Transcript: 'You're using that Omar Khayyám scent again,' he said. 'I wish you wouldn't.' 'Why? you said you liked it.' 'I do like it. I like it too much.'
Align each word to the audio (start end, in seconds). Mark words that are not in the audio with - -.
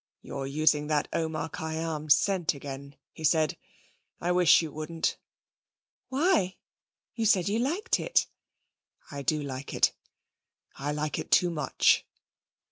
'You're 0.23 0.47
using 0.47 0.87
that 0.87 1.07
Omar 1.13 1.47
Khayyám 1.51 2.11
scent 2.11 2.55
again,' 2.55 2.95
he 3.11 3.23
said. 3.23 3.55
'I 4.19 4.31
wish 4.31 4.63
you 4.63 4.71
wouldn't.' 4.71 5.19
'Why? 6.09 6.55
you 7.13 7.27
said 7.27 7.47
you 7.47 7.59
liked 7.59 7.99
it.' 7.99 8.25
'I 9.11 9.21
do 9.21 9.43
like 9.43 9.75
it. 9.75 9.93
I 10.75 10.91
like 10.91 11.19
it 11.19 11.29
too 11.29 11.51
much.' 11.51 12.03